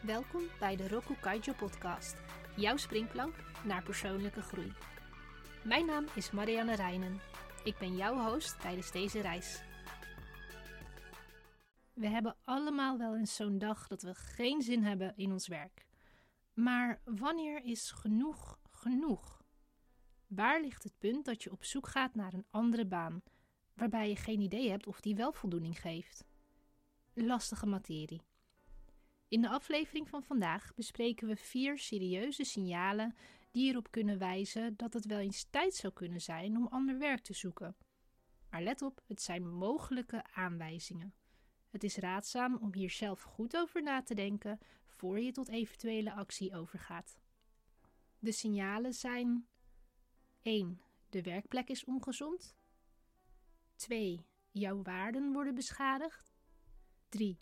Welkom 0.00 0.42
bij 0.58 0.76
de 0.76 0.88
Roku 0.88 1.14
Kaijo 1.14 1.52
podcast, 1.52 2.16
jouw 2.56 2.76
springplank 2.76 3.34
naar 3.64 3.82
persoonlijke 3.82 4.42
groei. 4.42 4.72
Mijn 5.64 5.86
naam 5.86 6.06
is 6.14 6.30
Marianne 6.30 6.74
Reinen. 6.74 7.20
Ik 7.64 7.78
ben 7.78 7.96
jouw 7.96 8.30
host 8.30 8.60
tijdens 8.60 8.92
deze 8.92 9.20
reis. 9.20 9.62
We 11.92 12.08
hebben 12.08 12.36
allemaal 12.44 12.98
wel 12.98 13.16
eens 13.16 13.34
zo'n 13.34 13.58
dag 13.58 13.86
dat 13.86 14.02
we 14.02 14.14
geen 14.14 14.62
zin 14.62 14.82
hebben 14.82 15.16
in 15.16 15.32
ons 15.32 15.48
werk. 15.48 15.86
Maar 16.54 17.00
wanneer 17.04 17.64
is 17.64 17.90
genoeg 17.90 18.58
genoeg? 18.70 19.42
Waar 20.26 20.60
ligt 20.60 20.82
het 20.82 20.98
punt 20.98 21.24
dat 21.24 21.42
je 21.42 21.52
op 21.52 21.64
zoek 21.64 21.88
gaat 21.88 22.14
naar 22.14 22.32
een 22.32 22.46
andere 22.50 22.86
baan, 22.86 23.22
waarbij 23.74 24.08
je 24.08 24.16
geen 24.16 24.40
idee 24.40 24.70
hebt 24.70 24.86
of 24.86 25.00
die 25.00 25.16
wel 25.16 25.32
voldoening 25.32 25.80
geeft? 25.80 26.24
Lastige 27.14 27.66
materie. 27.66 28.29
In 29.30 29.40
de 29.40 29.48
aflevering 29.48 30.08
van 30.08 30.22
vandaag 30.22 30.74
bespreken 30.74 31.28
we 31.28 31.36
vier 31.36 31.78
serieuze 31.78 32.44
signalen 32.44 33.16
die 33.50 33.70
erop 33.70 33.90
kunnen 33.90 34.18
wijzen 34.18 34.76
dat 34.76 34.92
het 34.92 35.04
wel 35.04 35.18
eens 35.18 35.46
tijd 35.50 35.74
zou 35.74 35.92
kunnen 35.92 36.20
zijn 36.20 36.56
om 36.56 36.66
ander 36.66 36.98
werk 36.98 37.20
te 37.20 37.34
zoeken. 37.34 37.76
Maar 38.50 38.62
let 38.62 38.82
op, 38.82 39.02
het 39.06 39.22
zijn 39.22 39.48
mogelijke 39.48 40.24
aanwijzingen. 40.34 41.14
Het 41.68 41.84
is 41.84 41.96
raadzaam 41.96 42.56
om 42.56 42.74
hier 42.74 42.90
zelf 42.90 43.22
goed 43.22 43.56
over 43.56 43.82
na 43.82 44.02
te 44.02 44.14
denken 44.14 44.58
voor 44.86 45.20
je 45.20 45.32
tot 45.32 45.48
eventuele 45.48 46.12
actie 46.12 46.56
overgaat. 46.56 47.18
De 48.18 48.32
signalen 48.32 48.94
zijn 48.94 49.46
1. 50.42 50.80
De 51.08 51.22
werkplek 51.22 51.68
is 51.68 51.84
ongezond. 51.84 52.56
2. 53.74 54.26
Jouw 54.50 54.82
waarden 54.82 55.32
worden 55.32 55.54
beschadigd. 55.54 56.32
3. 57.08 57.38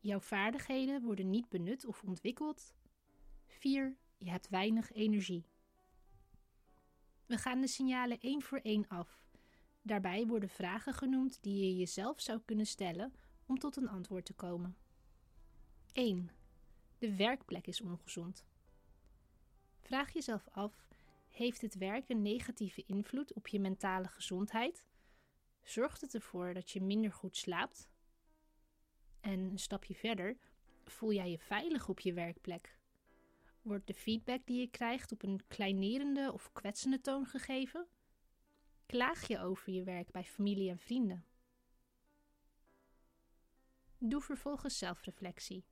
Jouw 0.00 0.20
vaardigheden 0.20 1.02
worden 1.02 1.30
niet 1.30 1.48
benut 1.48 1.84
of 1.84 2.02
ontwikkeld. 2.02 2.74
4. 3.46 3.96
Je 4.16 4.30
hebt 4.30 4.48
weinig 4.48 4.92
energie. 4.92 5.44
We 7.26 7.38
gaan 7.38 7.60
de 7.60 7.66
signalen 7.66 8.20
één 8.20 8.42
voor 8.42 8.58
één 8.58 8.88
af. 8.88 9.24
Daarbij 9.82 10.26
worden 10.26 10.48
vragen 10.48 10.94
genoemd 10.94 11.42
die 11.42 11.64
je 11.64 11.76
jezelf 11.76 12.20
zou 12.20 12.40
kunnen 12.44 12.66
stellen 12.66 13.14
om 13.46 13.58
tot 13.58 13.76
een 13.76 13.88
antwoord 13.88 14.24
te 14.24 14.34
komen. 14.34 14.76
1. 15.92 16.30
De 16.98 17.16
werkplek 17.16 17.66
is 17.66 17.80
ongezond. 17.80 18.44
Vraag 19.80 20.12
jezelf 20.12 20.48
af: 20.48 20.88
heeft 21.28 21.60
het 21.60 21.74
werk 21.74 22.08
een 22.08 22.22
negatieve 22.22 22.84
invloed 22.86 23.32
op 23.32 23.48
je 23.48 23.60
mentale 23.60 24.08
gezondheid? 24.08 24.84
Zorgt 25.62 26.00
het 26.00 26.14
ervoor 26.14 26.54
dat 26.54 26.70
je 26.70 26.82
minder 26.82 27.12
goed 27.12 27.36
slaapt? 27.36 27.89
En 29.20 29.40
een 29.40 29.58
stapje 29.58 29.94
verder, 29.94 30.36
voel 30.84 31.12
jij 31.12 31.30
je 31.30 31.38
veilig 31.38 31.88
op 31.88 32.00
je 32.00 32.12
werkplek? 32.12 32.78
Wordt 33.62 33.86
de 33.86 33.94
feedback 33.94 34.46
die 34.46 34.60
je 34.60 34.70
krijgt 34.70 35.12
op 35.12 35.22
een 35.22 35.40
kleinerende 35.48 36.32
of 36.32 36.52
kwetsende 36.52 37.00
toon 37.00 37.26
gegeven? 37.26 37.86
Klaag 38.86 39.28
je 39.28 39.38
over 39.40 39.72
je 39.72 39.82
werk 39.82 40.10
bij 40.10 40.24
familie 40.24 40.70
en 40.70 40.78
vrienden? 40.78 41.24
Doe 43.98 44.20
vervolgens 44.20 44.78
zelfreflectie. 44.78 45.64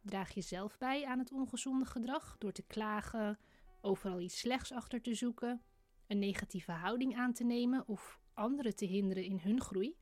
Draag 0.00 0.30
je 0.30 0.40
zelf 0.40 0.78
bij 0.78 1.06
aan 1.06 1.18
het 1.18 1.32
ongezonde 1.32 1.84
gedrag 1.84 2.36
door 2.38 2.52
te 2.52 2.62
klagen, 2.62 3.38
overal 3.80 4.20
iets 4.20 4.38
slechts 4.38 4.72
achter 4.72 5.00
te 5.00 5.14
zoeken, 5.14 5.62
een 6.06 6.18
negatieve 6.18 6.72
houding 6.72 7.16
aan 7.16 7.32
te 7.32 7.44
nemen 7.44 7.88
of 7.88 8.20
anderen 8.34 8.76
te 8.76 8.84
hinderen 8.84 9.24
in 9.24 9.38
hun 9.38 9.60
groei? 9.60 9.96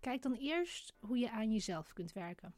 Kijk 0.00 0.22
dan 0.22 0.34
eerst 0.34 0.94
hoe 0.98 1.18
je 1.18 1.30
aan 1.30 1.52
jezelf 1.52 1.92
kunt 1.92 2.12
werken. 2.12 2.54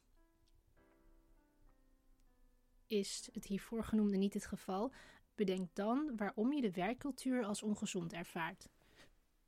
Is 2.87 3.28
het 3.32 3.44
hiervoor 3.44 3.84
genoemde 3.84 4.16
niet 4.16 4.34
het 4.34 4.47
geval, 4.47 4.92
bedenk 5.34 5.75
dan 5.75 6.16
waarom 6.16 6.53
je 6.53 6.60
de 6.60 6.72
werkcultuur 6.72 7.44
als 7.44 7.62
ongezond 7.62 8.12
ervaart. 8.12 8.69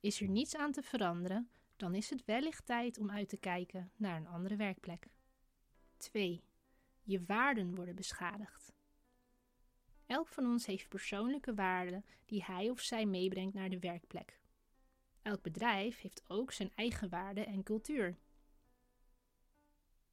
Is 0.01 0.21
er 0.21 0.29
niets 0.29 0.57
aan 0.57 0.73
te 0.73 0.83
veranderen, 0.83 1.51
dan 1.77 1.95
is 1.95 2.11
het 2.11 2.25
wellicht 2.25 2.67
tijd 2.67 2.99
om 2.99 3.11
uit 3.11 3.29
te 3.29 3.37
kijken 3.37 3.93
naar 3.97 4.17
een 4.17 4.27
andere 4.27 4.57
werkplek. 4.57 5.07
2. 5.97 6.43
Je 7.03 7.25
waarden 7.25 7.75
worden 7.75 7.95
beschadigd. 7.95 8.73
Elk 10.07 10.29
van 10.29 10.47
ons 10.47 10.67
heeft 10.67 10.89
persoonlijke 10.89 11.55
waarden 11.55 12.05
die 12.27 12.45
hij 12.45 12.71
of 12.71 12.81
zij 12.81 13.07
meebrengt 13.07 13.55
naar 13.55 13.69
de 13.69 13.79
werkplek. 13.79 14.42
Elk 15.23 15.43
bedrijf 15.43 16.01
heeft 16.01 16.23
ook 16.27 16.53
zijn 16.53 16.73
eigen 16.75 17.09
waarden 17.09 17.47
en 17.47 17.63
cultuur. 17.63 18.19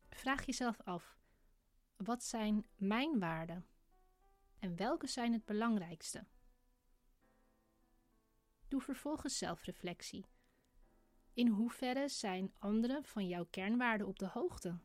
Vraag 0.10 0.46
jezelf 0.46 0.82
af: 0.82 1.18
wat 1.96 2.24
zijn 2.24 2.66
mijn 2.76 3.20
waarden? 3.20 3.66
En 4.60 4.76
welke 4.76 5.08
zijn 5.08 5.34
het 5.34 5.46
belangrijkste? 5.46 6.26
Doe 8.68 8.82
vervolgens 8.82 9.38
zelfreflectie. 9.38 10.26
In 11.34 11.48
hoeverre 11.48 12.10
zijn 12.10 12.54
anderen 12.58 13.06
van 13.06 13.28
jouw 13.28 13.46
kernwaarden 13.46 14.08
op 14.08 14.20
de 14.20 14.28
hoogte? 14.28 14.80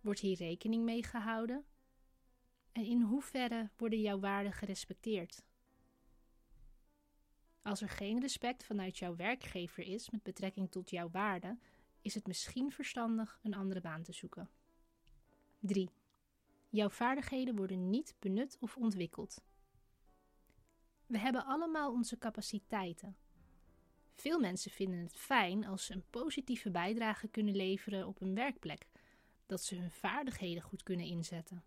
Wordt 0.00 0.20
hier 0.20 0.36
rekening 0.36 0.84
mee 0.84 1.02
gehouden? 1.02 1.66
En 2.72 2.84
in 2.84 3.02
hoeverre 3.02 3.70
worden 3.76 4.00
jouw 4.00 4.18
waarden 4.18 4.52
gerespecteerd? 4.52 5.44
Als 7.64 7.80
er 7.80 7.88
geen 7.88 8.20
respect 8.20 8.64
vanuit 8.64 8.98
jouw 8.98 9.16
werkgever 9.16 9.84
is 9.84 10.10
met 10.10 10.22
betrekking 10.22 10.70
tot 10.70 10.90
jouw 10.90 11.10
waarden, 11.10 11.60
is 12.00 12.14
het 12.14 12.26
misschien 12.26 12.72
verstandig 12.72 13.38
een 13.42 13.54
andere 13.54 13.80
baan 13.80 14.02
te 14.02 14.12
zoeken. 14.12 14.50
3. 15.60 15.90
Jouw 16.68 16.88
vaardigheden 16.88 17.56
worden 17.56 17.90
niet 17.90 18.16
benut 18.18 18.56
of 18.60 18.76
ontwikkeld. 18.76 19.42
We 21.06 21.18
hebben 21.18 21.44
allemaal 21.44 21.92
onze 21.92 22.18
capaciteiten. 22.18 23.16
Veel 24.12 24.40
mensen 24.40 24.70
vinden 24.70 24.98
het 24.98 25.16
fijn 25.16 25.66
als 25.66 25.86
ze 25.86 25.92
een 25.92 26.10
positieve 26.10 26.70
bijdrage 26.70 27.28
kunnen 27.28 27.56
leveren 27.56 28.06
op 28.06 28.20
een 28.20 28.34
werkplek, 28.34 28.86
dat 29.46 29.62
ze 29.62 29.76
hun 29.76 29.90
vaardigheden 29.90 30.62
goed 30.62 30.82
kunnen 30.82 31.06
inzetten. 31.06 31.64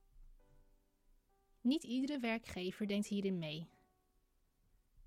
Niet 1.61 1.83
iedere 1.83 2.19
werkgever 2.19 2.87
denkt 2.87 3.07
hierin 3.07 3.37
mee 3.37 3.67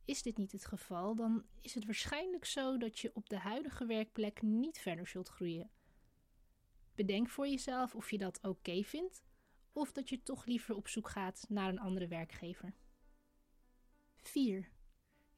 is 0.04 0.22
dit 0.22 0.36
niet 0.36 0.52
het 0.52 0.64
geval, 0.64 1.14
dan 1.14 1.44
is 1.60 1.74
het 1.74 1.84
waarschijnlijk 1.84 2.44
zo 2.44 2.78
dat 2.78 2.98
je 2.98 3.10
op 3.14 3.28
de 3.28 3.38
huidige 3.38 3.86
werkplek 3.86 4.42
niet 4.42 4.78
verder 4.78 5.06
zult 5.06 5.28
groeien. 5.28 5.70
Bedenk 6.94 7.28
voor 7.28 7.48
jezelf 7.48 7.94
of 7.94 8.10
je 8.10 8.18
dat 8.18 8.38
oké 8.42 8.82
vindt 8.82 9.22
of 9.72 9.92
dat 9.92 10.08
je 10.08 10.22
toch 10.22 10.44
liever 10.44 10.76
op 10.76 10.88
zoek 10.88 11.08
gaat 11.08 11.44
naar 11.48 11.68
een 11.68 11.78
andere 11.78 12.08
werkgever. 12.08 12.74
4. 14.16 14.68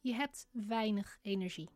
Je 0.00 0.14
hebt 0.14 0.48
weinig 0.50 1.18
energie. 1.22 1.68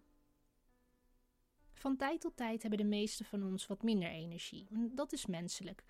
Van 1.72 1.96
tijd 1.96 2.20
tot 2.20 2.36
tijd 2.36 2.60
hebben 2.60 2.80
de 2.80 2.84
meeste 2.84 3.24
van 3.24 3.42
ons 3.44 3.66
wat 3.66 3.82
minder 3.82 4.08
energie. 4.08 4.66
Dat 4.70 5.12
is 5.12 5.26
menselijk. 5.26 5.84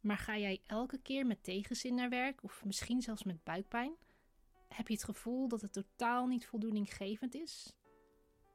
Maar 0.00 0.18
ga 0.18 0.38
jij 0.38 0.60
elke 0.66 0.98
keer 0.98 1.26
met 1.26 1.42
tegenzin 1.42 1.94
naar 1.94 2.08
werk 2.08 2.42
of 2.42 2.64
misschien 2.64 3.02
zelfs 3.02 3.22
met 3.22 3.44
buikpijn? 3.44 3.94
Heb 4.72 4.88
je 4.88 4.94
het 4.94 5.04
gevoel 5.04 5.48
dat 5.48 5.60
het 5.60 5.72
totaal 5.72 6.26
niet 6.26 6.46
voldoeninggevend 6.46 7.34
is? 7.34 7.76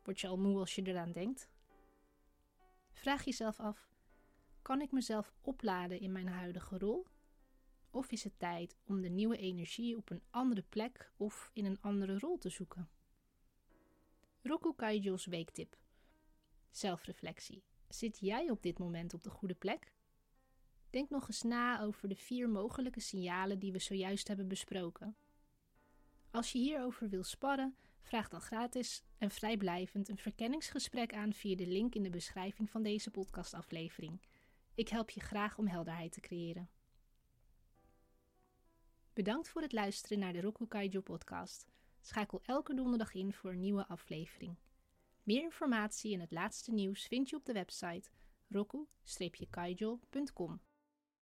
Word 0.03 0.19
je 0.19 0.27
al 0.27 0.37
moe 0.37 0.59
als 0.59 0.75
je 0.75 0.81
eraan 0.81 1.11
denkt? 1.11 1.49
Vraag 2.91 3.23
jezelf 3.23 3.59
af: 3.59 3.89
kan 4.61 4.81
ik 4.81 4.91
mezelf 4.91 5.33
opladen 5.41 5.99
in 5.99 6.11
mijn 6.11 6.27
huidige 6.27 6.77
rol? 6.77 7.05
Of 7.89 8.11
is 8.11 8.23
het 8.23 8.39
tijd 8.39 8.75
om 8.85 9.01
de 9.01 9.09
nieuwe 9.09 9.37
energie 9.37 9.97
op 9.97 10.09
een 10.09 10.23
andere 10.29 10.63
plek 10.69 11.11
of 11.17 11.51
in 11.53 11.65
een 11.65 11.81
andere 11.81 12.19
rol 12.19 12.37
te 12.37 12.49
zoeken? 12.49 12.89
Roku 14.41 14.73
Kaijo's 14.75 15.25
weektip. 15.25 15.77
Zelfreflectie. 16.69 17.63
Zit 17.87 18.19
jij 18.19 18.49
op 18.49 18.63
dit 18.63 18.79
moment 18.79 19.13
op 19.13 19.23
de 19.23 19.29
goede 19.29 19.55
plek? 19.55 19.93
Denk 20.89 21.09
nog 21.09 21.27
eens 21.27 21.41
na 21.41 21.81
over 21.81 22.09
de 22.09 22.15
vier 22.15 22.49
mogelijke 22.49 22.99
signalen 22.99 23.59
die 23.59 23.71
we 23.71 23.79
zojuist 23.79 24.27
hebben 24.27 24.47
besproken. 24.47 25.15
Als 26.31 26.51
je 26.51 26.57
hierover 26.57 27.09
wil 27.09 27.23
sparren, 27.23 27.75
vraag 28.01 28.29
dan 28.29 28.41
gratis 28.41 29.03
en 29.17 29.31
vrijblijvend 29.31 30.09
een 30.09 30.17
verkenningsgesprek 30.17 31.13
aan 31.13 31.33
via 31.33 31.55
de 31.55 31.67
link 31.67 31.95
in 31.95 32.03
de 32.03 32.09
beschrijving 32.09 32.69
van 32.69 32.83
deze 32.83 33.11
podcastaflevering. 33.11 34.21
Ik 34.75 34.89
help 34.89 35.09
je 35.09 35.19
graag 35.19 35.57
om 35.57 35.67
helderheid 35.67 36.11
te 36.11 36.19
creëren. 36.19 36.69
Bedankt 39.13 39.49
voor 39.49 39.61
het 39.61 39.71
luisteren 39.71 40.19
naar 40.19 40.33
de 40.33 40.41
Roku 40.41 40.67
Kaijo 40.67 41.01
podcast. 41.01 41.65
Schakel 42.01 42.41
elke 42.43 42.73
donderdag 42.73 43.13
in 43.13 43.33
voor 43.33 43.51
een 43.51 43.59
nieuwe 43.59 43.87
aflevering. 43.87 44.55
Meer 45.23 45.41
informatie 45.41 46.13
en 46.13 46.19
het 46.19 46.31
laatste 46.31 46.71
nieuws 46.71 47.05
vind 47.05 47.29
je 47.29 47.35
op 47.35 47.45
de 47.45 47.53
website 47.53 48.09
roku-kaijo.com. 48.47 50.61